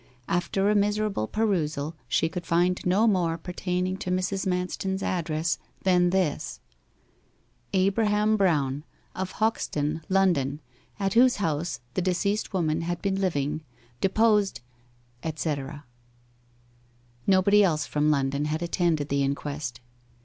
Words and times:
After 0.27 0.67
a 0.67 0.73
miserable 0.73 1.27
perusal 1.27 1.95
she 2.07 2.27
could 2.27 2.43
find 2.47 2.83
no 2.87 3.05
more 3.05 3.37
pertaining 3.37 3.97
to 3.97 4.09
Mrs. 4.09 4.47
Manston's 4.47 5.03
address 5.03 5.59
than 5.83 6.09
this: 6.09 6.59
'ABRAHAM 7.71 8.35
BROWN, 8.35 8.83
of 9.13 9.33
Hoxton, 9.33 10.01
London, 10.09 10.59
at 10.99 11.13
whose 11.13 11.35
house 11.35 11.81
the 11.93 12.01
deceased 12.01 12.51
woman 12.51 12.81
had 12.81 12.99
been 13.03 13.21
living, 13.21 13.61
deposed,' 14.01 14.61
etc. 15.21 15.85
Nobody 17.27 17.63
else 17.63 17.85
from 17.85 18.09
London 18.09 18.45
had 18.45 18.63
attended 18.63 19.09
the 19.09 19.21
inquest. 19.21 19.81